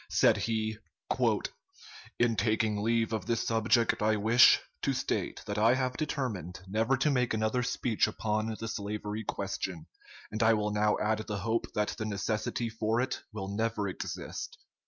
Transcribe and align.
Said 0.09 0.35
he: 0.37 0.79
"In 2.17 2.35
taking 2.35 2.81
leave 2.81 3.13
of 3.13 3.27
this 3.27 3.45
subject 3.45 4.01
I 4.01 4.15
wish, 4.15 4.59
to 4.81 4.93
state 4.95 5.43
that 5.45 5.59
I 5.59 5.75
have 5.75 5.95
determined 5.95 6.61
never 6.67 6.97
to 6.97 7.11
make 7.11 7.35
another 7.35 7.61
speech 7.61 8.07
upon 8.07 8.55
the 8.59 8.67
slavery 8.67 9.23
question; 9.23 9.85
and 10.31 10.41
I 10.41 10.55
will 10.55 10.71
now 10.71 10.97
add 10.97 11.19
the 11.19 11.37
hope 11.37 11.67
that 11.75 11.89
the 11.99 12.05
necessity 12.05 12.67
for 12.67 12.99
it 12.99 13.21
will 13.31 13.49
never 13.55 13.87
exist.... 13.87 14.57